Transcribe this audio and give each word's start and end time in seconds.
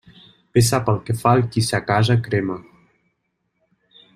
Bé 0.55 0.61
sap 0.69 0.87
el 0.93 0.95
que 1.09 1.15
fa 1.19 1.33
el 1.39 1.45
qui 1.55 1.63
sa 1.67 1.81
casa 1.91 2.17
crema. 2.29 2.59